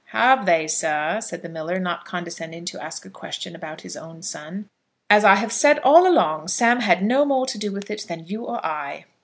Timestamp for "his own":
3.81-4.23